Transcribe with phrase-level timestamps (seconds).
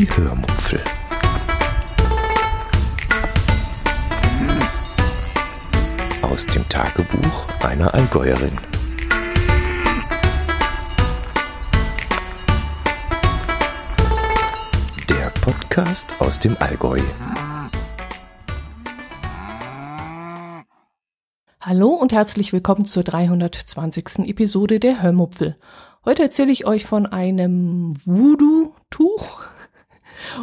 [0.00, 0.82] Die Hörmupfel.
[6.22, 8.56] Aus dem Tagebuch einer Allgäuerin.
[15.10, 17.02] Der Podcast aus dem Allgäu.
[21.60, 24.20] Hallo und herzlich willkommen zur 320.
[24.20, 25.58] Episode der Hörmupfel.
[26.06, 29.59] Heute erzähle ich euch von einem Voodoo-Tuch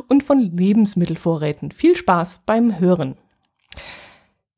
[0.08, 1.72] und von Lebensmittelvorräten.
[1.72, 3.16] Viel Spaß beim Hören.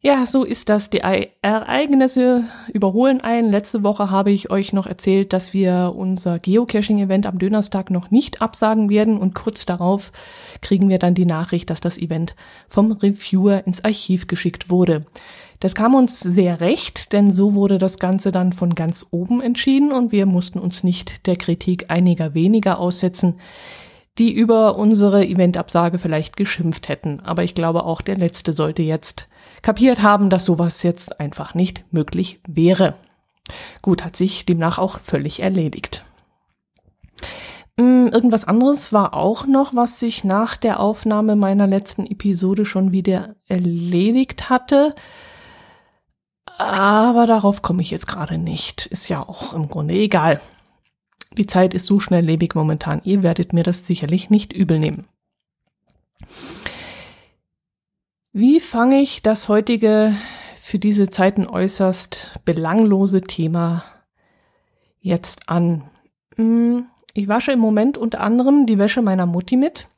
[0.02, 0.90] Ja, so ist das.
[0.90, 3.52] Die Ereignisse überholen ein.
[3.52, 8.42] Letzte Woche habe ich euch noch erzählt, dass wir unser Geocaching-Event am Dönerstag noch nicht
[8.42, 10.14] absagen werden und kurz darauf
[10.62, 12.38] kriegen wir dann die Nachricht, dass das Event
[12.70, 15.06] vom Reviewer ins Archiv geschickt wurde.
[15.60, 19.92] Das kam uns sehr recht, denn so wurde das Ganze dann von ganz oben entschieden
[19.92, 23.36] und wir mussten uns nicht der Kritik einiger weniger aussetzen,
[24.20, 27.22] die über unsere Eventabsage vielleicht geschimpft hätten.
[27.22, 29.28] Aber ich glaube auch der Letzte sollte jetzt
[29.62, 32.96] kapiert haben, dass sowas jetzt einfach nicht möglich wäre.
[33.82, 36.04] Gut, hat sich demnach auch völlig erledigt.
[37.80, 42.92] Hm, irgendwas anderes war auch noch, was sich nach der Aufnahme meiner letzten Episode schon
[42.92, 44.96] wieder erledigt hatte.
[46.58, 48.86] Aber darauf komme ich jetzt gerade nicht.
[48.88, 50.42] Ist ja auch im Grunde egal.
[51.38, 53.02] Die Zeit ist so schnelllebig momentan.
[53.04, 55.08] Ihr werdet mir das sicherlich nicht übel nehmen.
[58.32, 60.16] Wie fange ich das heutige,
[60.56, 63.84] für diese Zeiten äußerst belanglose Thema
[65.00, 65.84] jetzt an?
[66.36, 69.90] Hm, ich wasche im Moment unter anderem die Wäsche meiner Mutti mit.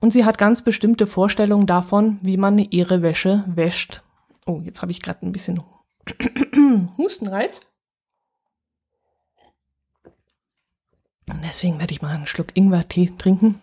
[0.00, 4.02] Und sie hat ganz bestimmte Vorstellungen davon, wie man ihre Wäsche wäscht.
[4.46, 5.62] Oh, jetzt habe ich gerade ein bisschen
[6.98, 7.62] Hustenreiz.
[11.30, 13.60] Und deswegen werde ich mal einen Schluck Ingwertee trinken.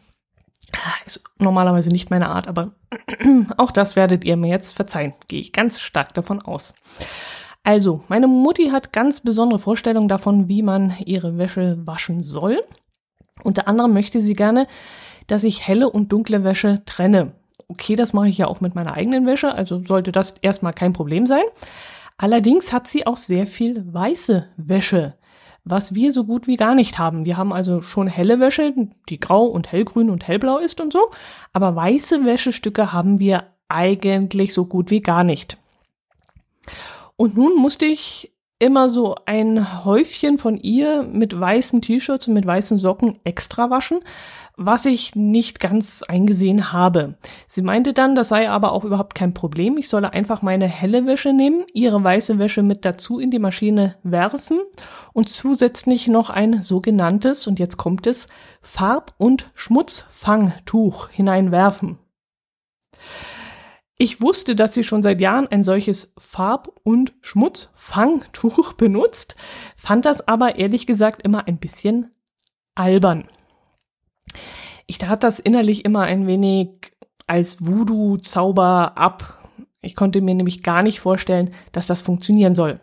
[0.74, 2.72] Ah, ist normalerweise nicht meine Art, aber
[3.58, 5.14] auch das werdet ihr mir jetzt verzeihen.
[5.28, 6.74] Gehe ich ganz stark davon aus.
[7.64, 12.64] Also, meine Mutti hat ganz besondere Vorstellungen davon, wie man ihre Wäsche waschen soll.
[13.44, 14.68] Unter anderem möchte sie gerne,
[15.28, 17.34] dass ich helle und dunkle Wäsche trenne
[17.72, 20.94] okay, das mache ich ja auch mit meiner eigenen Wäsche, also sollte das erstmal kein
[20.94, 21.44] Problem sein.
[22.18, 25.16] Allerdings hat sie auch sehr viel weiße Wäsche,
[25.64, 27.26] was wir so gut wie gar nicht haben.
[27.26, 28.74] Wir haben also schon helle Wäsche,
[29.10, 31.12] die grau und hellgrün und hellblau ist und so,
[31.54, 35.58] aber weiße Wäschestücke haben wir eigentlich so gut wie gar nicht.
[37.16, 42.46] Und nun musste ich immer so ein Häufchen von ihr mit weißen T-Shirts und mit
[42.46, 44.02] weißen Socken extra waschen,
[44.56, 47.16] was ich nicht ganz eingesehen habe.
[47.48, 49.78] Sie meinte dann, das sei aber auch überhaupt kein Problem.
[49.78, 53.96] Ich solle einfach meine helle Wäsche nehmen, ihre weiße Wäsche mit dazu in die Maschine
[54.04, 54.60] werfen
[55.12, 58.28] und zusätzlich noch ein sogenanntes, und jetzt kommt es,
[58.62, 61.98] Farb- und Schmutzfangtuch hineinwerfen.
[64.02, 69.36] Ich wusste, dass sie schon seit Jahren ein solches Farb- und Schmutzfangtuch benutzt,
[69.76, 72.10] fand das aber ehrlich gesagt immer ein bisschen
[72.74, 73.30] albern.
[74.88, 76.94] Ich tat das innerlich immer ein wenig
[77.28, 79.48] als Voodoo-Zauber ab.
[79.82, 82.80] Ich konnte mir nämlich gar nicht vorstellen, dass das funktionieren soll.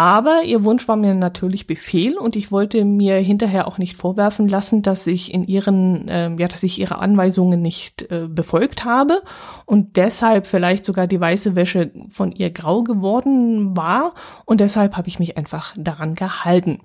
[0.00, 4.48] Aber ihr Wunsch war mir natürlich Befehl und ich wollte mir hinterher auch nicht vorwerfen
[4.48, 9.20] lassen, dass ich in ihren, äh, ja, dass ich ihre Anweisungen nicht äh, befolgt habe
[9.66, 14.14] und deshalb vielleicht sogar die weiße Wäsche von ihr grau geworden war
[14.46, 16.80] und deshalb habe ich mich einfach daran gehalten.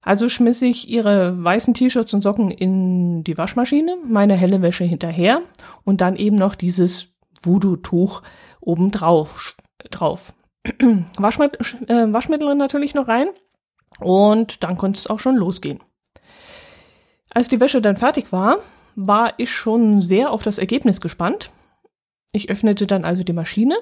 [0.00, 5.42] Also schmiss ich ihre weißen T-Shirts und Socken in die Waschmaschine, meine helle Wäsche hinterher
[5.84, 8.22] und dann eben noch dieses Voodoo-Tuch
[8.62, 9.56] obendrauf
[9.90, 10.32] drauf.
[11.18, 13.28] Waschmittel, äh, Waschmittel natürlich noch rein
[14.00, 15.80] und dann konnte es auch schon losgehen.
[17.30, 18.58] Als die Wäsche dann fertig war,
[18.94, 21.50] war ich schon sehr auf das Ergebnis gespannt.
[22.32, 23.76] Ich öffnete dann also die Maschine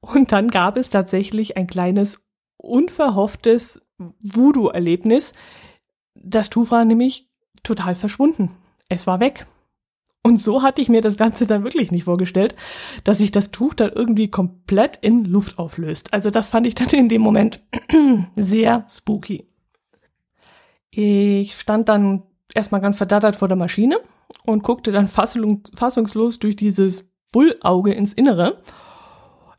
[0.00, 2.26] und dann gab es tatsächlich ein kleines
[2.56, 5.32] unverhofftes Voodoo-Erlebnis.
[6.14, 7.30] Das Tuch war nämlich
[7.62, 8.56] total verschwunden.
[8.88, 9.46] Es war weg.
[10.22, 12.54] Und so hatte ich mir das Ganze dann wirklich nicht vorgestellt,
[13.04, 16.12] dass sich das Tuch dann irgendwie komplett in Luft auflöst.
[16.12, 17.60] Also das fand ich dann in dem Moment
[18.36, 19.46] sehr spooky.
[20.90, 22.24] Ich stand dann
[22.54, 23.98] erstmal ganz verdattert vor der Maschine
[24.44, 28.58] und guckte dann fassungslos durch dieses Bullauge ins Innere.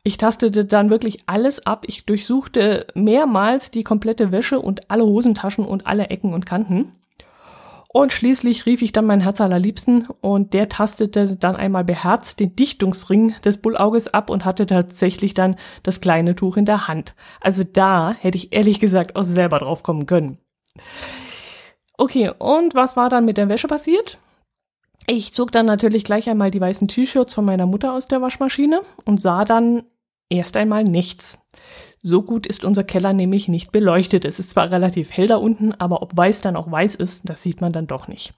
[0.04, 1.84] Ich tastete dann wirklich alles ab.
[1.86, 6.92] Ich durchsuchte mehrmals die komplette Wäsche und alle Hosentaschen und alle Ecken und Kanten.
[7.92, 12.56] Und schließlich rief ich dann mein Herz allerliebsten und der tastete dann einmal beherzt den
[12.56, 17.14] Dichtungsring des Bullauges ab und hatte tatsächlich dann das kleine Tuch in der Hand.
[17.42, 20.38] Also da hätte ich ehrlich gesagt auch selber drauf kommen können.
[21.98, 24.18] Okay, und was war dann mit der Wäsche passiert?
[25.06, 28.80] Ich zog dann natürlich gleich einmal die weißen T-Shirts von meiner Mutter aus der Waschmaschine
[29.04, 29.82] und sah dann
[30.30, 31.46] erst einmal nichts.
[32.04, 34.24] So gut ist unser Keller nämlich nicht beleuchtet.
[34.24, 37.42] Es ist zwar relativ hell da unten, aber ob weiß dann auch weiß ist, das
[37.42, 38.34] sieht man dann doch nicht.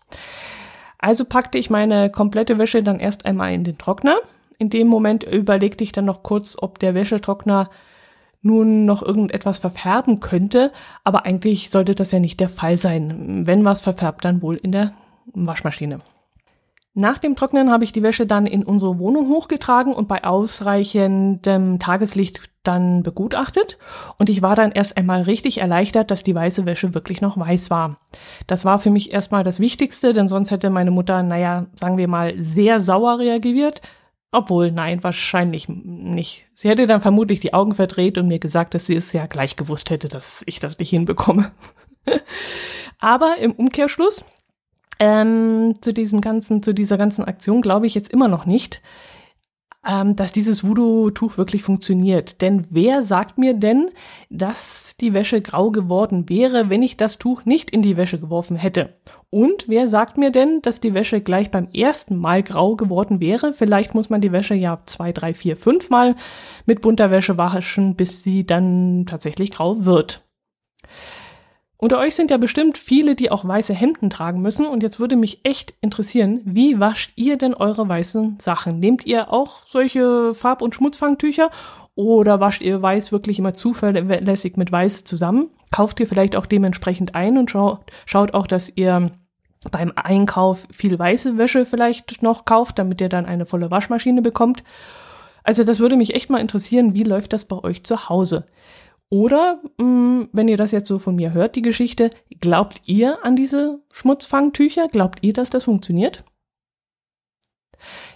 [0.98, 4.18] Also packte ich meine komplette Wäsche dann erst einmal in den Trockner.
[4.58, 7.70] In dem Moment überlegte ich dann noch kurz, ob der Wäschetrockner
[8.42, 10.70] nun noch irgendetwas verfärben könnte,
[11.02, 13.46] aber eigentlich sollte das ja nicht der Fall sein.
[13.46, 14.92] Wenn was verfärbt, dann wohl in der
[15.32, 16.00] Waschmaschine.
[16.92, 21.78] Nach dem Trocknen habe ich die Wäsche dann in unsere Wohnung hochgetragen und bei ausreichendem
[21.78, 23.78] Tageslicht dann begutachtet.
[24.18, 27.70] Und ich war dann erst einmal richtig erleichtert, dass die weiße Wäsche wirklich noch weiß
[27.70, 27.98] war.
[28.46, 32.08] Das war für mich erstmal das Wichtigste, denn sonst hätte meine Mutter, naja, sagen wir
[32.08, 33.80] mal, sehr sauer reagiert.
[34.32, 36.46] Obwohl, nein, wahrscheinlich nicht.
[36.54, 39.54] Sie hätte dann vermutlich die Augen verdreht und mir gesagt, dass sie es ja gleich
[39.54, 41.52] gewusst hätte, dass ich das nicht hinbekomme.
[42.98, 44.24] Aber im Umkehrschluss
[44.98, 48.80] ähm, zu diesem ganzen, zu dieser ganzen Aktion glaube ich jetzt immer noch nicht,
[49.86, 52.40] ähm, dass dieses Voodoo-Tuch wirklich funktioniert.
[52.40, 53.90] Denn wer sagt mir denn,
[54.30, 58.56] dass die Wäsche grau geworden wäre, wenn ich das Tuch nicht in die Wäsche geworfen
[58.56, 58.94] hätte?
[59.30, 63.52] Und wer sagt mir denn, dass die Wäsche gleich beim ersten Mal grau geworden wäre?
[63.52, 66.16] Vielleicht muss man die Wäsche ja zwei, drei, vier, fünf Mal
[66.66, 70.23] mit bunter Wäsche waschen, bis sie dann tatsächlich grau wird.
[71.84, 74.64] Unter euch sind ja bestimmt viele, die auch weiße Hemden tragen müssen.
[74.64, 78.80] Und jetzt würde mich echt interessieren, wie wascht ihr denn eure weißen Sachen?
[78.80, 81.50] Nehmt ihr auch solche Farb- und Schmutzfangtücher
[81.94, 85.50] oder wascht ihr weiß wirklich immer zuverlässig mit weiß zusammen?
[85.72, 89.10] Kauft ihr vielleicht auch dementsprechend ein und schaut, schaut auch, dass ihr
[89.70, 94.64] beim Einkauf viel weiße Wäsche vielleicht noch kauft, damit ihr dann eine volle Waschmaschine bekommt.
[95.42, 98.46] Also das würde mich echt mal interessieren, wie läuft das bei euch zu Hause?
[99.10, 102.10] Oder, mh, mm, wenn ihr das jetzt so von mir hört, die Geschichte,
[102.40, 104.88] glaubt ihr an diese Schmutzfangtücher?
[104.88, 106.24] Glaubt ihr, dass das funktioniert?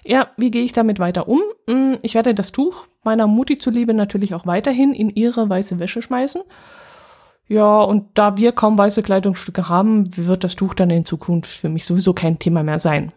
[0.05, 1.43] Ja, wie gehe ich damit weiter um?
[1.67, 6.02] Mm, ich werde das Tuch meiner Mutti zuliebe natürlich auch weiterhin in ihre weiße Wäsche
[6.02, 6.43] schmeißen.
[7.46, 11.70] Ja, und da wir kaum weiße Kleidungsstücke haben, wird das Tuch dann in Zukunft für
[11.70, 13.12] mich sowieso kein Thema mehr sein.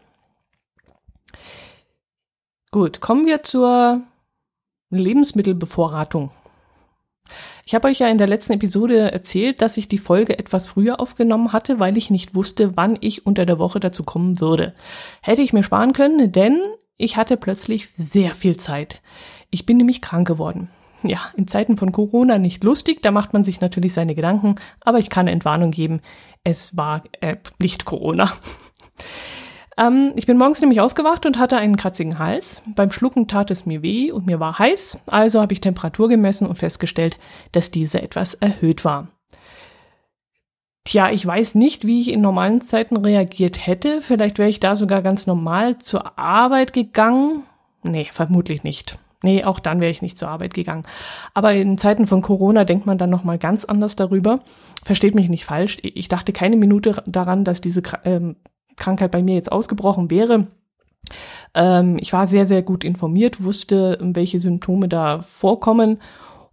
[2.72, 4.02] Gut, kommen wir zur
[4.90, 6.32] Lebensmittelbevorratung.
[7.66, 11.00] Ich habe euch ja in der letzten Episode erzählt, dass ich die Folge etwas früher
[11.00, 14.74] aufgenommen hatte, weil ich nicht wusste, wann ich unter der Woche dazu kommen würde.
[15.22, 16.60] Hätte ich mir sparen können, denn
[16.98, 19.02] ich hatte plötzlich sehr viel Zeit.
[19.50, 20.70] Ich bin nämlich krank geworden.
[21.04, 25.00] Ja, in Zeiten von Corona nicht lustig, da macht man sich natürlich seine Gedanken, aber
[25.00, 26.02] ich kann Entwarnung geben,
[26.44, 28.32] es war äh, nicht Corona.
[29.78, 32.64] Ähm, ich bin morgens nämlich aufgewacht und hatte einen kratzigen Hals.
[32.76, 36.48] Beim Schlucken tat es mir weh und mir war heiß, also habe ich Temperatur gemessen
[36.48, 37.18] und festgestellt,
[37.52, 39.08] dass diese etwas erhöht war.
[40.84, 44.02] Tja, ich weiß nicht, wie ich in normalen Zeiten reagiert hätte.
[44.02, 47.44] Vielleicht wäre ich da sogar ganz normal zur Arbeit gegangen.
[47.84, 48.98] Nee, vermutlich nicht.
[49.24, 50.84] Nee, auch dann wäre ich nicht zur Arbeit gegangen.
[51.36, 54.40] Aber in Zeiten von Corona denkt man dann nochmal ganz anders darüber.
[54.84, 55.78] Versteht mich nicht falsch.
[55.84, 58.36] Ich dachte keine Minute daran, dass diese ähm,
[58.78, 60.48] Krankheit bei mir jetzt ausgebrochen wäre.
[61.54, 66.00] Ähm, ich war sehr, sehr gut informiert, wusste, welche Symptome da vorkommen.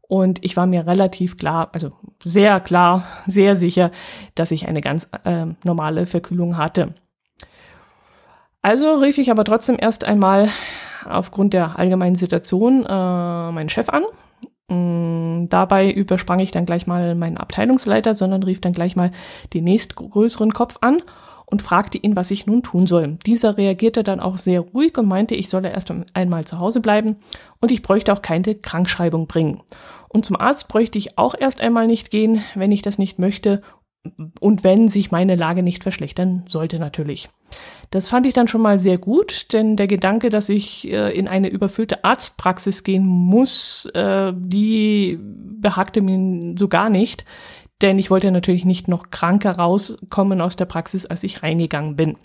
[0.01, 1.93] Und ich war mir relativ klar, also
[2.25, 3.91] sehr klar, sehr sicher,
[4.35, 6.95] dass ich eine ganz äh, normale Verkühlung hatte.
[8.63, 10.49] Also rief ich aber trotzdem erst einmal
[11.09, 14.03] aufgrund der allgemeinen Situation äh, meinen Chef an.
[14.69, 19.13] Mm, dabei übersprang ich dann gleich mal meinen Abteilungsleiter, sondern rief dann gleich mal
[19.55, 21.03] den nächstgrößeren Kopf an
[21.51, 23.19] und fragte ihn, was ich nun tun soll.
[23.25, 27.17] Dieser reagierte dann auch sehr ruhig und meinte, ich solle erst einmal zu Hause bleiben
[27.61, 29.63] und ich bräuchte auch keine Krankschreibung bringen.
[30.09, 33.63] Und zum Arzt bräuchte ich auch erst einmal nicht gehen, wenn ich das nicht möchte
[34.41, 37.29] und wenn sich meine Lage nicht verschlechtern sollte natürlich.
[37.91, 41.29] Das fand ich dann schon mal sehr gut, denn der Gedanke, dass ich äh, in
[41.29, 47.25] eine überfüllte Arztpraxis gehen muss, äh, die behagte mir so gar nicht
[47.83, 52.17] denn ich wollte natürlich nicht noch kranker rauskommen aus der Praxis, als ich reingegangen bin.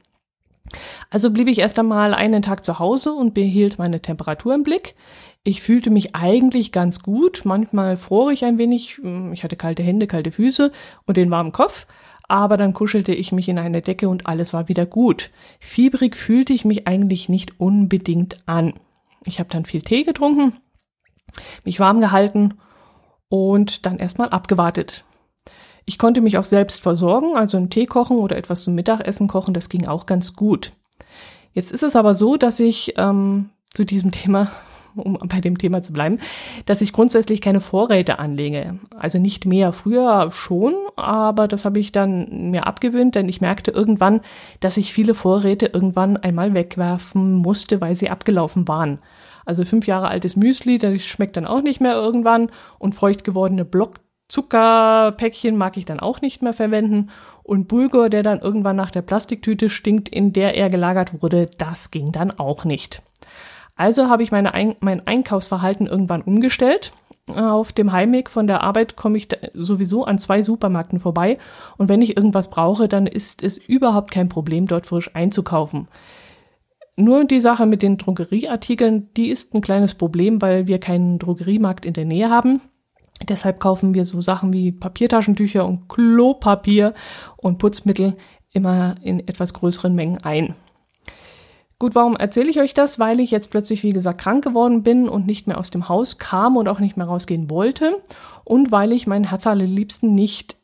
[1.09, 4.95] Also blieb ich erst einmal einen Tag zu Hause und behielt meine Temperatur im Blick.
[5.43, 7.41] Ich fühlte mich eigentlich ganz gut.
[7.43, 8.99] Manchmal fror ich ein wenig.
[9.33, 10.71] Ich hatte kalte Hände, kalte Füße
[11.05, 11.85] und den warmen Kopf.
[12.29, 15.31] Aber dann kuschelte ich mich in eine Decke und alles war wieder gut.
[15.59, 18.73] Fiebrig fühlte ich mich eigentlich nicht unbedingt an.
[19.25, 20.55] Ich habe dann viel Tee getrunken,
[21.65, 22.55] mich warm gehalten
[23.27, 25.03] und dann erstmal abgewartet.
[25.85, 29.53] Ich konnte mich auch selbst versorgen, also einen Tee kochen oder etwas zum Mittagessen kochen,
[29.53, 30.73] das ging auch ganz gut.
[31.53, 34.49] Jetzt ist es aber so, dass ich ähm, zu diesem Thema
[34.95, 36.19] um bei dem Thema zu bleiben,
[36.65, 38.79] dass ich grundsätzlich keine Vorräte anlege.
[38.95, 39.73] Also nicht mehr.
[39.73, 44.21] Früher schon, aber das habe ich dann mir abgewöhnt, denn ich merkte irgendwann,
[44.59, 48.99] dass ich viele Vorräte irgendwann einmal wegwerfen musste, weil sie abgelaufen waren.
[49.45, 52.49] Also fünf Jahre altes Müsli, das schmeckt dann auch nicht mehr irgendwann
[52.79, 53.65] und feucht gewordene
[54.33, 57.09] Blockzuckerpäckchen mag ich dann auch nicht mehr verwenden
[57.43, 61.91] und Bulgur, der dann irgendwann nach der Plastiktüte stinkt, in der er gelagert wurde, das
[61.91, 63.03] ging dann auch nicht.
[63.75, 66.93] Also habe ich meine Ein mein Einkaufsverhalten irgendwann umgestellt.
[67.27, 71.37] Auf dem Heimweg von der Arbeit komme ich sowieso an zwei Supermärkten vorbei
[71.77, 75.87] und wenn ich irgendwas brauche, dann ist es überhaupt kein Problem, dort frisch einzukaufen.
[76.95, 81.85] Nur die Sache mit den Drogerieartikeln, die ist ein kleines Problem, weil wir keinen Drogeriemarkt
[81.85, 82.61] in der Nähe haben.
[83.21, 86.93] Deshalb kaufen wir so Sachen wie Papiertaschentücher und Klopapier
[87.37, 88.17] und Putzmittel
[88.51, 90.55] immer in etwas größeren Mengen ein.
[91.79, 92.99] Gut, warum erzähle ich euch das?
[92.99, 96.17] Weil ich jetzt plötzlich, wie gesagt, krank geworden bin und nicht mehr aus dem Haus
[96.17, 98.01] kam und auch nicht mehr rausgehen wollte
[98.45, 100.57] und weil ich meinen Herz allerliebsten nicht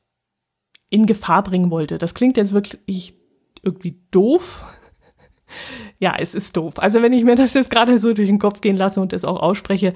[0.90, 1.98] in Gefahr bringen wollte.
[1.98, 3.16] Das klingt jetzt wirklich
[3.62, 4.66] irgendwie doof.
[6.00, 6.76] ja, es ist doof.
[6.78, 9.26] Also wenn ich mir das jetzt gerade so durch den Kopf gehen lasse und es
[9.26, 9.94] auch ausspreche,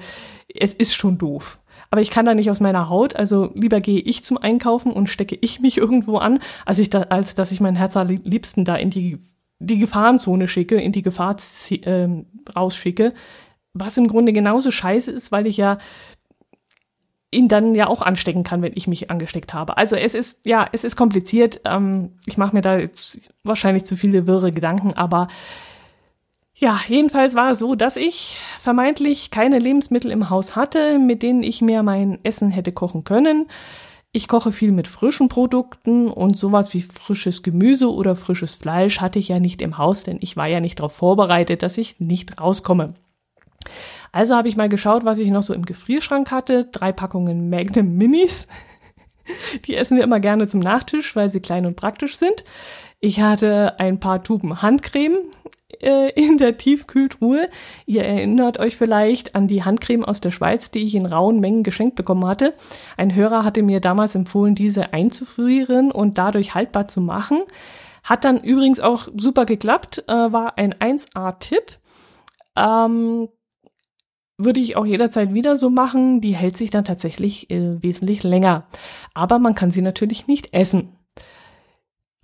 [0.48, 1.60] es ist schon doof
[1.94, 5.08] aber ich kann da nicht aus meiner Haut, also lieber gehe ich zum Einkaufen und
[5.08, 8.74] stecke ich mich irgendwo an, als, ich da, als dass ich mein Herz liebsten da
[8.74, 9.20] in die,
[9.60, 11.36] die Gefahrenzone schicke, in die Gefahr
[11.70, 12.08] äh,
[12.56, 13.14] rausschicke,
[13.74, 15.78] was im Grunde genauso scheiße ist, weil ich ja
[17.30, 19.76] ihn dann ja auch anstecken kann, wenn ich mich angesteckt habe.
[19.76, 21.60] Also es ist, ja, es ist kompliziert.
[21.64, 25.28] Ähm, ich mache mir da jetzt wahrscheinlich zu viele wirre Gedanken, aber
[26.54, 31.42] ja, jedenfalls war es so, dass ich vermeintlich keine Lebensmittel im Haus hatte, mit denen
[31.42, 33.46] ich mir mein Essen hätte kochen können.
[34.12, 39.18] Ich koche viel mit frischen Produkten und sowas wie frisches Gemüse oder frisches Fleisch hatte
[39.18, 42.40] ich ja nicht im Haus, denn ich war ja nicht darauf vorbereitet, dass ich nicht
[42.40, 42.94] rauskomme.
[44.12, 46.66] Also habe ich mal geschaut, was ich noch so im Gefrierschrank hatte.
[46.66, 48.46] Drei Packungen Magnum Minis.
[49.64, 52.44] Die essen wir immer gerne zum Nachtisch, weil sie klein und praktisch sind.
[53.00, 55.16] Ich hatte ein paar Tuben Handcreme
[55.80, 57.48] äh, in der Tiefkühltruhe.
[57.86, 61.62] Ihr erinnert euch vielleicht an die Handcreme aus der Schweiz, die ich in rauen Mengen
[61.62, 62.54] geschenkt bekommen hatte.
[62.96, 67.42] Ein Hörer hatte mir damals empfohlen, diese einzufrieren und dadurch haltbar zu machen.
[68.02, 71.78] Hat dann übrigens auch super geklappt, äh, war ein 1A-Tipp.
[72.56, 73.28] Ähm,
[74.36, 76.20] würde ich auch jederzeit wieder so machen.
[76.20, 78.66] Die hält sich dann tatsächlich äh, wesentlich länger.
[79.14, 80.96] Aber man kann sie natürlich nicht essen.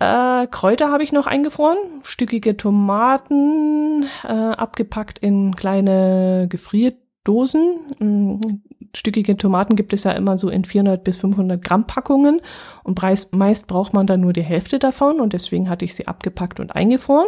[0.01, 7.61] Äh, Kräuter habe ich noch eingefroren, stückige Tomaten, äh, abgepackt in kleine Gefrierdosen.
[7.99, 8.61] Mhm.
[8.95, 12.41] Stückige Tomaten gibt es ja immer so in 400 bis 500 Gramm Packungen
[12.83, 12.99] und
[13.31, 16.75] meist braucht man dann nur die Hälfte davon und deswegen hatte ich sie abgepackt und
[16.75, 17.27] eingefroren.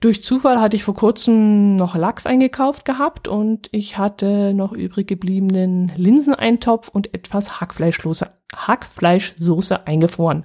[0.00, 5.06] Durch Zufall hatte ich vor kurzem noch Lachs eingekauft gehabt und ich hatte noch übrig
[5.06, 10.44] gebliebenen Linseneintopf und etwas Hackfleischsoße, Hackfleischsoße eingefroren.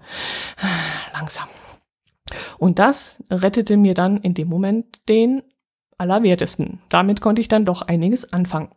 [1.13, 1.47] Langsam.
[2.57, 5.43] Und das rettete mir dann in dem Moment den
[5.97, 6.79] Allerwertesten.
[6.89, 8.69] Damit konnte ich dann doch einiges anfangen.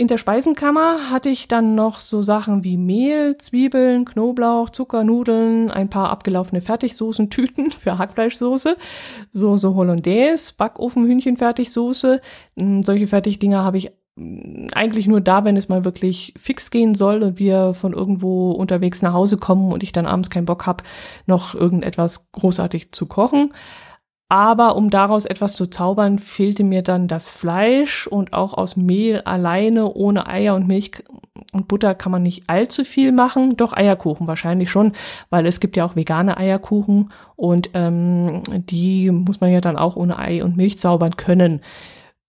[0.00, 5.90] In der Speisenkammer hatte ich dann noch so Sachen wie Mehl, Zwiebeln, Knoblauch, Zuckernudeln, ein
[5.90, 8.78] paar abgelaufene Fertigsoßentüten für Hackfleischsoße,
[9.32, 12.22] Soße Hollandaise, Backofenhühnchenfertigsoße.
[12.56, 13.92] Hm, solche Fertigdinger habe ich
[14.74, 19.02] eigentlich nur da, wenn es mal wirklich fix gehen soll und wir von irgendwo unterwegs
[19.02, 20.84] nach Hause kommen und ich dann abends keinen Bock habe,
[21.26, 23.52] noch irgendetwas großartig zu kochen.
[24.28, 29.22] Aber um daraus etwas zu zaubern, fehlte mir dann das Fleisch und auch aus Mehl
[29.22, 31.02] alleine, ohne Eier und Milch
[31.52, 33.56] und Butter kann man nicht allzu viel machen.
[33.56, 34.92] Doch Eierkuchen wahrscheinlich schon,
[35.30, 39.96] weil es gibt ja auch vegane Eierkuchen und ähm, die muss man ja dann auch
[39.96, 41.60] ohne Ei und Milch zaubern können.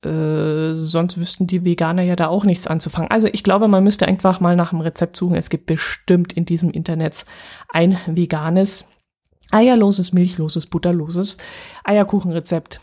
[0.04, 3.12] Äh, sonst wüssten die Veganer ja da auch nichts anzufangen.
[3.12, 5.36] Also ich glaube, man müsste einfach mal nach einem Rezept suchen.
[5.36, 7.26] Es gibt bestimmt in diesem Internet
[7.70, 8.90] ein veganes
[9.52, 11.38] Eierloses, milchloses, butterloses
[11.84, 12.80] Eierkuchenrezept.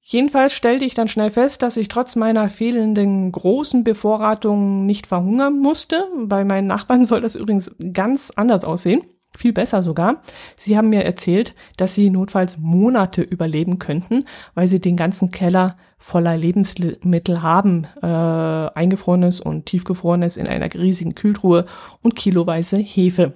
[0.00, 5.58] Jedenfalls stellte ich dann schnell fest, dass ich trotz meiner fehlenden großen Bevorratung nicht verhungern
[5.58, 6.06] musste.
[6.24, 9.02] Bei meinen Nachbarn soll das übrigens ganz anders aussehen.
[9.34, 10.22] Viel besser sogar.
[10.56, 14.24] Sie haben mir erzählt, dass sie notfalls Monate überleben könnten,
[14.54, 21.14] weil sie den ganzen Keller voller Lebensmittel haben, äh, eingefrorenes und tiefgefrorenes in einer riesigen
[21.14, 21.64] Kühltruhe
[22.02, 23.34] und kiloweise Hefe.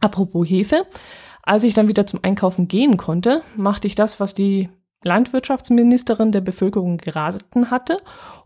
[0.00, 0.86] Apropos Hefe,
[1.42, 4.70] als ich dann wieder zum Einkaufen gehen konnte, machte ich das, was die
[5.02, 7.96] Landwirtschaftsministerin der Bevölkerung geraten hatte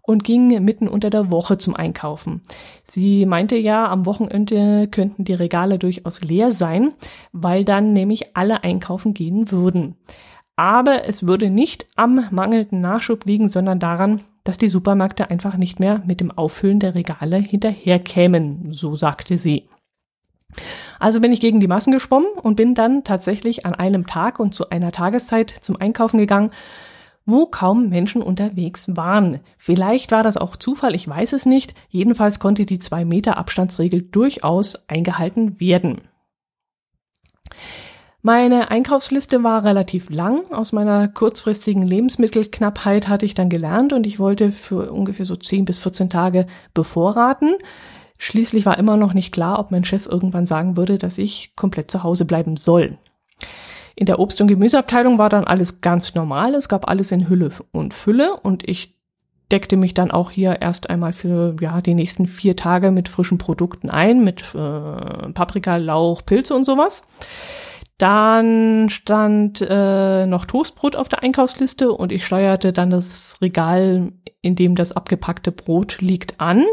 [0.03, 2.43] und ging mitten unter der Woche zum Einkaufen.
[2.85, 6.93] Sie meinte ja, am Wochenende könnten die Regale durchaus leer sein,
[7.33, 9.97] weil dann nämlich alle einkaufen gehen würden.
[10.57, 15.81] Aber es würde nicht am mangelnden Nachschub liegen, sondern daran, dass die Supermärkte einfach nicht
[15.81, 19.65] mehr mit dem Auffüllen der Regale hinterherkämen, so sagte sie.
[20.99, 24.55] Also bin ich gegen die Massen geschwommen und bin dann tatsächlich an einem Tag und
[24.55, 26.51] zu einer Tageszeit zum Einkaufen gegangen,
[27.27, 29.41] wo kaum Menschen unterwegs waren.
[29.57, 31.75] Vielleicht war das auch Zufall, ich weiß es nicht.
[31.89, 36.03] Jedenfalls konnte die zwei Meter Abstandsregel durchaus eingehalten werden.
[38.27, 40.51] Meine Einkaufsliste war relativ lang.
[40.51, 45.67] Aus meiner kurzfristigen Lebensmittelknappheit hatte ich dann gelernt und ich wollte für ungefähr so 10
[45.67, 47.57] bis 14 Tage bevorraten.
[48.19, 51.91] Schließlich war immer noch nicht klar, ob mein Chef irgendwann sagen würde, dass ich komplett
[51.91, 52.99] zu Hause bleiben soll.
[53.97, 56.55] In der Obst- und Gemüseabteilung war dann alles ganz normal.
[56.55, 58.95] Es gab alles in Hülle und Fülle und ich
[59.53, 63.39] deckte mich dann auch hier erst einmal für ja die nächsten vier Tage mit frischen
[63.39, 67.07] Produkten ein, mit äh, Paprika, Lauch, Pilze und sowas.
[67.99, 74.57] Dann stand äh, noch Toastbrot auf der Einkaufsliste und ich steuerte dann das Regal, in
[74.57, 76.65] dem das abgepackte Brot liegt, an.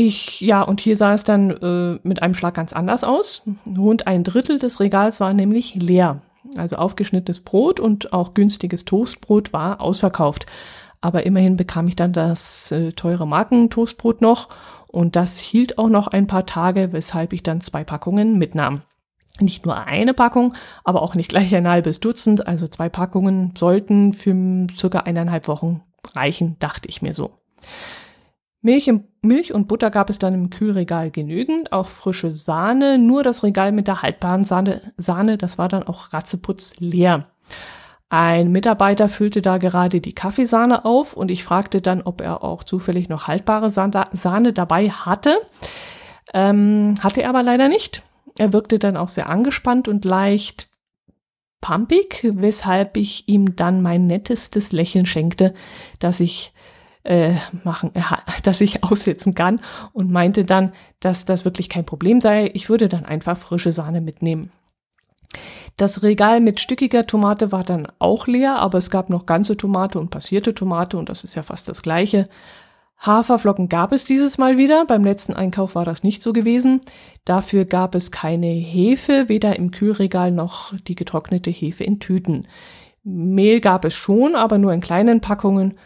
[0.00, 3.42] Ich, ja, und hier sah es dann äh, mit einem Schlag ganz anders aus.
[3.66, 6.20] Rund ein Drittel des Regals war nämlich leer.
[6.56, 10.46] Also aufgeschnittenes Brot und auch günstiges Toastbrot war ausverkauft.
[11.00, 14.50] Aber immerhin bekam ich dann das äh, teure Markentoastbrot noch
[14.86, 18.82] und das hielt auch noch ein paar Tage, weshalb ich dann zwei Packungen mitnahm.
[19.40, 22.46] Nicht nur eine Packung, aber auch nicht gleich ein halbes Dutzend.
[22.46, 25.82] Also zwei Packungen sollten für circa eineinhalb Wochen
[26.14, 27.32] reichen, dachte ich mir so.
[28.60, 28.90] Milch,
[29.22, 33.72] Milch und Butter gab es dann im Kühlregal genügend, auch frische Sahne, nur das Regal
[33.72, 37.26] mit der haltbaren Sahne, Sahne das war dann auch ratzeputz leer.
[38.10, 42.64] Ein Mitarbeiter füllte da gerade die Kaffeesahne auf und ich fragte dann, ob er auch
[42.64, 45.36] zufällig noch haltbare Sahne dabei hatte.
[46.32, 48.02] Ähm, hatte er aber leider nicht.
[48.38, 50.68] Er wirkte dann auch sehr angespannt und leicht
[51.60, 55.54] pumpig, weshalb ich ihm dann mein nettestes Lächeln schenkte,
[55.98, 56.52] das ich
[57.08, 58.02] äh, machen, äh,
[58.42, 59.60] dass ich aussetzen kann
[59.92, 62.50] und meinte dann, dass das wirklich kein Problem sei.
[62.52, 64.52] Ich würde dann einfach frische Sahne mitnehmen.
[65.76, 69.98] Das Regal mit stückiger Tomate war dann auch leer, aber es gab noch ganze Tomate
[69.98, 72.28] und passierte Tomate und das ist ja fast das gleiche.
[73.00, 74.84] Haferflocken gab es dieses Mal wieder.
[74.84, 76.80] Beim letzten Einkauf war das nicht so gewesen.
[77.24, 82.48] Dafür gab es keine Hefe, weder im Kühlregal noch die getrocknete Hefe in Tüten.
[83.04, 85.78] Mehl gab es schon, aber nur in kleinen Packungen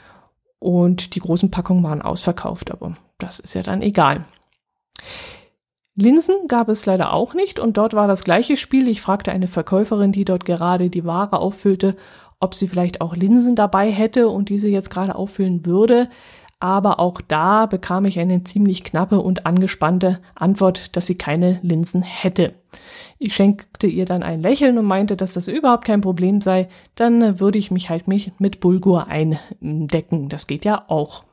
[0.63, 4.25] und die großen Packungen waren ausverkauft, aber das ist ja dann egal.
[5.95, 8.89] Linsen gab es leider auch nicht und dort war das gleiche Spiel.
[8.89, 11.97] Ich fragte eine Verkäuferin, die dort gerade die Ware auffüllte,
[12.41, 16.09] ob sie vielleicht auch Linsen dabei hätte und diese jetzt gerade auffüllen würde
[16.63, 22.03] aber auch da bekam ich eine ziemlich knappe und angespannte Antwort, dass sie keine Linsen
[22.03, 22.55] hätte.
[23.19, 27.41] Ich schenkte ihr dann ein Lächeln und meinte, dass das überhaupt kein Problem sei, dann
[27.41, 30.29] würde ich mich halt mich mit Bulgur eindecken.
[30.29, 31.25] Das geht ja auch.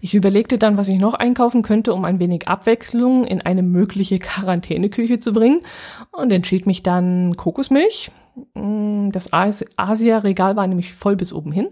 [0.00, 4.18] Ich überlegte dann, was ich noch einkaufen könnte, um ein wenig Abwechslung in eine mögliche
[4.18, 5.60] Quarantäneküche zu bringen
[6.10, 8.10] und entschied mich dann Kokosmilch.
[8.54, 11.68] Das Asia-Regal war nämlich voll bis oben hin.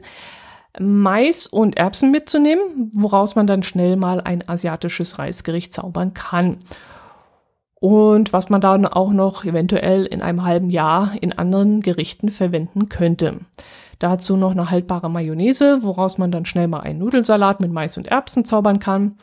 [0.80, 6.58] Mais und Erbsen mitzunehmen, woraus man dann schnell mal ein asiatisches Reisgericht zaubern kann.
[7.78, 12.88] Und was man dann auch noch eventuell in einem halben Jahr in anderen Gerichten verwenden
[12.88, 13.40] könnte.
[13.98, 18.08] Dazu noch eine haltbare Mayonnaise, woraus man dann schnell mal einen Nudelsalat mit Mais und
[18.08, 19.16] Erbsen zaubern kann.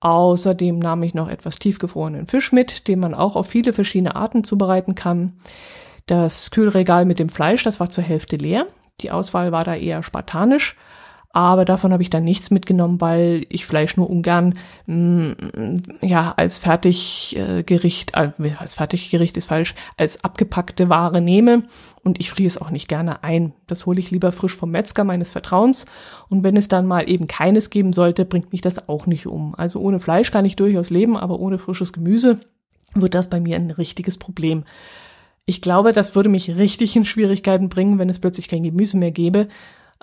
[0.00, 4.44] Außerdem nahm ich noch etwas tiefgefrorenen Fisch mit, den man auch auf viele verschiedene Arten
[4.44, 5.34] zubereiten kann.
[6.06, 8.66] Das Kühlregal mit dem Fleisch, das war zur Hälfte leer.
[9.00, 10.76] Die Auswahl war da eher spartanisch.
[11.32, 16.34] Aber davon habe ich dann nichts mitgenommen, weil ich Fleisch nur ungern mh, mm, ja
[16.36, 21.62] als Fertiggericht, äh, als Fertiggericht ist falsch, als abgepackte Ware nehme
[22.02, 23.52] und ich friere es auch nicht gerne ein.
[23.68, 25.86] Das hole ich lieber frisch vom Metzger meines Vertrauens
[26.28, 29.54] und wenn es dann mal eben keines geben sollte, bringt mich das auch nicht um.
[29.54, 32.40] Also ohne Fleisch kann ich durchaus leben, aber ohne frisches Gemüse
[32.94, 34.64] wird das bei mir ein richtiges Problem.
[35.46, 39.12] Ich glaube, das würde mich richtig in Schwierigkeiten bringen, wenn es plötzlich kein Gemüse mehr
[39.12, 39.46] gäbe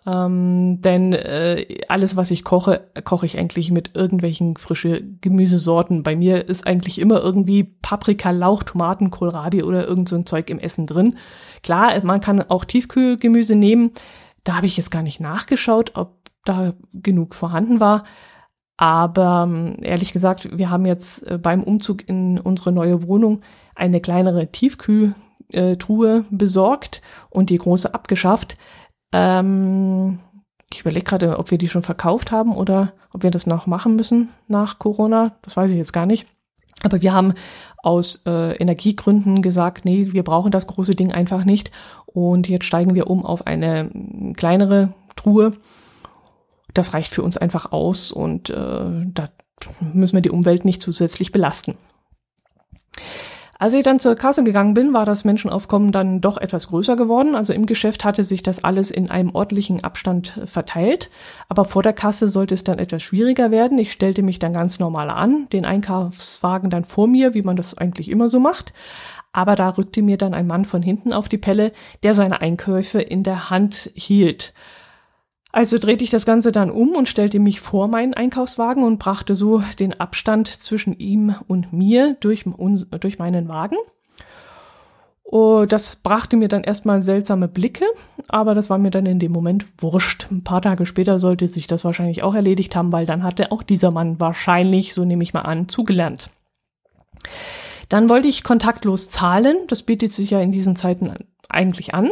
[0.07, 6.01] ähm, denn äh, alles, was ich koche, koche ich eigentlich mit irgendwelchen frische Gemüsesorten.
[6.01, 10.49] Bei mir ist eigentlich immer irgendwie Paprika, Lauch, Tomaten, Kohlrabi oder irgend so ein Zeug
[10.49, 11.17] im Essen drin.
[11.61, 13.91] Klar, man kann auch Tiefkühlgemüse nehmen.
[14.45, 16.15] Da habe ich jetzt gar nicht nachgeschaut, ob
[16.45, 18.05] da genug vorhanden war.
[18.77, 23.41] Aber ähm, ehrlich gesagt, wir haben jetzt äh, beim Umzug in unsere neue Wohnung
[23.75, 28.55] eine kleinere Tiefkühltruhe besorgt und die große abgeschafft.
[29.11, 30.19] Ähm,
[30.71, 33.95] ich überlege gerade, ob wir die schon verkauft haben oder ob wir das noch machen
[33.95, 35.37] müssen nach Corona.
[35.41, 36.27] Das weiß ich jetzt gar nicht.
[36.83, 37.33] Aber wir haben
[37.81, 41.71] aus äh, Energiegründen gesagt, nee, wir brauchen das große Ding einfach nicht.
[42.05, 43.89] Und jetzt steigen wir um auf eine
[44.35, 45.53] kleinere Truhe.
[46.73, 49.29] Das reicht für uns einfach aus und äh, da
[49.79, 51.75] müssen wir die Umwelt nicht zusätzlich belasten.
[53.59, 57.35] Als ich dann zur Kasse gegangen bin, war das Menschenaufkommen dann doch etwas größer geworden.
[57.35, 61.09] Also im Geschäft hatte sich das alles in einem ordentlichen Abstand verteilt.
[61.49, 63.79] Aber vor der Kasse sollte es dann etwas schwieriger werden.
[63.79, 67.75] Ich stellte mich dann ganz normal an, den Einkaufswagen dann vor mir, wie man das
[67.75, 68.73] eigentlich immer so macht.
[69.33, 71.71] Aber da rückte mir dann ein Mann von hinten auf die Pelle,
[72.03, 74.53] der seine Einkäufe in der Hand hielt.
[75.57, 79.35] Also drehte ich das Ganze dann um und stellte mich vor meinen Einkaufswagen und brachte
[79.35, 82.45] so den Abstand zwischen ihm und mir durch,
[82.99, 83.77] durch meinen Wagen.
[85.23, 87.85] Oh, das brachte mir dann erstmal seltsame Blicke,
[88.27, 90.27] aber das war mir dann in dem Moment wurscht.
[90.29, 93.63] Ein paar Tage später sollte sich das wahrscheinlich auch erledigt haben, weil dann hatte auch
[93.63, 96.29] dieser Mann wahrscheinlich, so nehme ich mal an, zugelernt.
[97.89, 99.57] Dann wollte ich kontaktlos zahlen.
[99.69, 101.15] Das bietet sich ja in diesen Zeiten
[101.49, 102.11] eigentlich an.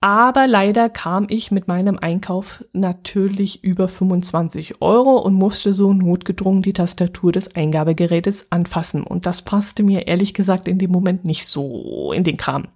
[0.00, 6.62] Aber leider kam ich mit meinem Einkauf natürlich über 25 Euro und musste so notgedrungen
[6.62, 9.02] die Tastatur des Eingabegerätes anfassen.
[9.02, 12.68] Und das passte mir ehrlich gesagt in dem Moment nicht so in den Kram.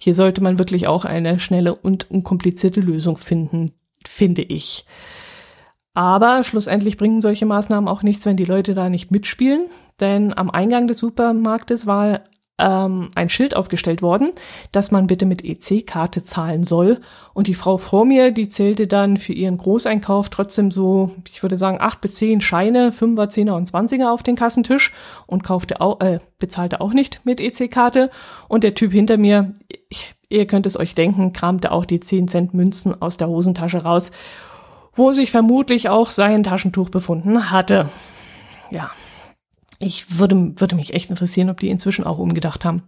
[0.00, 3.70] Hier sollte man wirklich auch eine schnelle und unkomplizierte Lösung finden,
[4.04, 4.86] finde ich.
[5.94, 9.66] Aber schlussendlich bringen solche Maßnahmen auch nichts, wenn die Leute da nicht mitspielen.
[10.00, 12.22] Denn am Eingang des Supermarktes war
[12.58, 14.32] ähm, ein Schild aufgestellt worden,
[14.72, 17.00] dass man bitte mit EC-Karte zahlen soll.
[17.34, 21.56] Und die Frau vor mir, die zählte dann für ihren Großeinkauf trotzdem so, ich würde
[21.56, 24.92] sagen, acht bis zehn Scheine, Fünfer, Zehner und Zwanziger auf den Kassentisch
[25.26, 28.10] und kaufte auch, äh, bezahlte auch nicht mit EC-Karte.
[28.48, 29.52] Und der Typ hinter mir,
[29.88, 33.82] ich, ihr könnt es euch denken, kramte auch die 10 Cent Münzen aus der Hosentasche
[33.82, 34.12] raus,
[34.94, 37.90] wo sich vermutlich auch sein Taschentuch befunden hatte.
[38.70, 38.90] Ja,
[39.78, 42.82] ich würde, würde mich echt interessieren, ob die inzwischen auch umgedacht haben.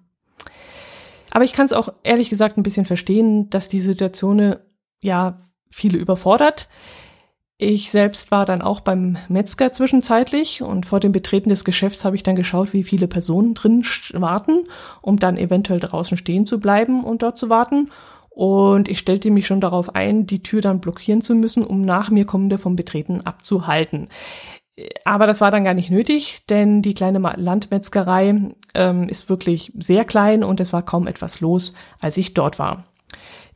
[1.30, 4.56] Aber ich kann es auch ehrlich gesagt ein bisschen verstehen, dass die Situation
[5.00, 5.38] ja
[5.70, 6.68] viele überfordert.
[7.60, 12.14] Ich selbst war dann auch beim Metzger zwischenzeitlich und vor dem Betreten des Geschäfts habe
[12.14, 14.64] ich dann geschaut, wie viele Personen drin warten,
[15.02, 17.90] um dann eventuell draußen stehen zu bleiben und dort zu warten.
[18.30, 22.10] Und ich stellte mich schon darauf ein, die Tür dann blockieren zu müssen, um nach
[22.10, 24.08] mir kommende vom Betreten abzuhalten.
[25.04, 30.04] Aber das war dann gar nicht nötig, denn die kleine Landmetzgerei ähm, ist wirklich sehr
[30.04, 32.84] klein und es war kaum etwas los, als ich dort war.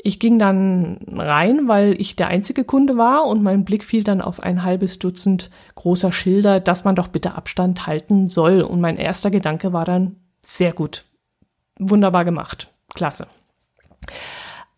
[0.04, 4.20] Ich ging dann rein, weil ich der einzige Kunde war und mein Blick fiel dann
[4.20, 8.62] auf ein halbes Dutzend großer Schilder, dass man doch bitte Abstand halten soll.
[8.62, 11.04] Und mein erster Gedanke war dann sehr gut.
[11.78, 12.68] Wunderbar gemacht.
[12.94, 13.28] Klasse.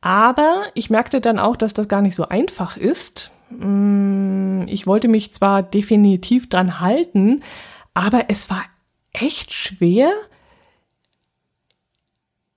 [0.02, 5.32] Aber ich merkte dann auch, dass das gar nicht so einfach ist, ich wollte mich
[5.32, 7.42] zwar definitiv dran halten,
[7.92, 8.62] aber es war
[9.12, 10.12] echt schwer,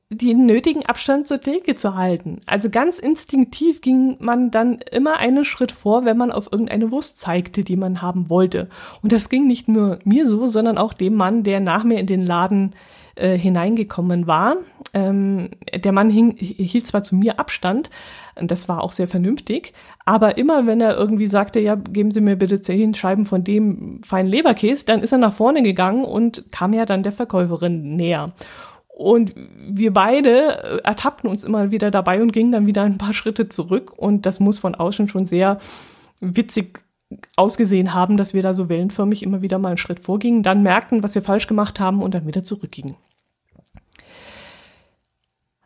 [0.10, 2.40] den nötigen Abstand zur Theke zu halten.
[2.46, 7.20] Also ganz instinktiv ging man dann immer einen Schritt vor, wenn man auf irgendeine Wurst
[7.20, 8.70] zeigte, die man haben wollte.
[9.04, 12.08] Und das ging nicht nur mir so, sondern auch dem Mann, der nach mir in
[12.08, 12.74] den Laden
[13.18, 14.58] äh, hineingekommen war.
[14.94, 17.90] Ähm, der Mann hing, hielt zwar zu mir Abstand,
[18.36, 19.74] das war auch sehr vernünftig,
[20.06, 24.02] aber immer wenn er irgendwie sagte, ja, geben Sie mir bitte zehn Scheiben von dem
[24.04, 28.34] feinen Leberkäse, dann ist er nach vorne gegangen und kam ja dann der Verkäuferin näher.
[28.88, 29.36] Und
[29.68, 33.48] wir beide äh, ertappten uns immer wieder dabei und gingen dann wieder ein paar Schritte
[33.48, 33.94] zurück.
[33.96, 35.60] Und das muss von außen schon sehr
[36.20, 36.80] witzig
[37.36, 41.04] ausgesehen haben, dass wir da so wellenförmig immer wieder mal einen Schritt vorgingen, dann merkten,
[41.04, 42.96] was wir falsch gemacht haben und dann wieder zurückgingen.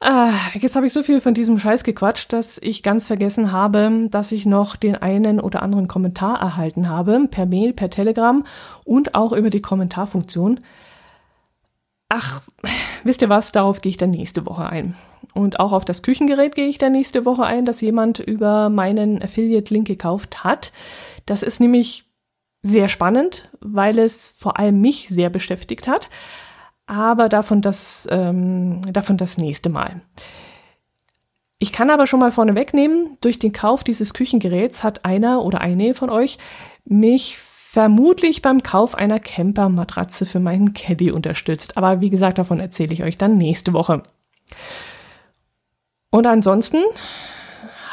[0.04, 4.08] Ah, jetzt habe ich so viel von diesem Scheiß gequatscht, dass ich ganz vergessen habe,
[4.10, 8.44] dass ich noch den einen oder anderen Kommentar erhalten habe, per Mail, per Telegram
[8.84, 10.60] und auch über die Kommentarfunktion.
[12.10, 12.42] Ach,
[13.04, 14.96] wisst ihr was, darauf gehe ich dann nächste Woche ein.
[15.36, 19.22] Und auch auf das Küchengerät gehe ich dann nächste Woche ein, das jemand über meinen
[19.22, 20.72] Affiliate-Link gekauft hat.
[21.28, 22.06] Das ist nämlich
[22.64, 26.10] sehr spannend, weil es vor allem mich sehr beschäftigt hat
[26.86, 30.02] aber davon das, ähm, davon das nächste Mal.
[31.60, 35.62] Ich kann aber schon mal vorne wegnehmen, durch den Kauf dieses Küchengeräts hat einer oder
[35.62, 36.40] eine von euch
[36.86, 41.78] mich vermutlich beim Kauf einer Campermatratze für meinen Caddy unterstützt.
[41.78, 44.04] Aber wie gesagt, davon erzähle ich euch dann nächste Woche.
[46.10, 46.80] Und ansonsten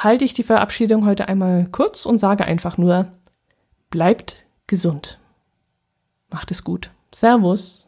[0.03, 3.07] halte ich die Verabschiedung heute einmal kurz und sage einfach nur,
[3.91, 5.21] bleibt gesund.
[6.31, 6.91] Macht es gut.
[7.13, 7.88] Servus.